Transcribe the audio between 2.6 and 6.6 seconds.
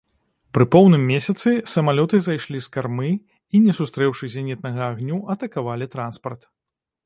з кармы і, не сустрэўшы зенітнага агню, атакавалі транспарт.